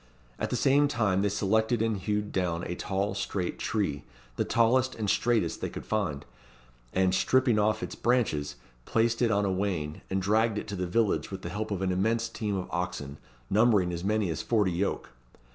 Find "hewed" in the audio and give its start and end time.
1.95-2.31